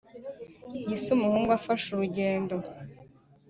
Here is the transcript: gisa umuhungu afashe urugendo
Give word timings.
gisa 0.87 1.07
umuhungu 1.17 1.49
afashe 1.59 1.87
urugendo 1.91 2.55